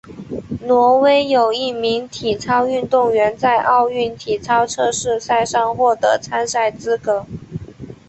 [0.65, 7.23] 挪威有一名体操运动员在奥运体操测试赛上获得参赛资格。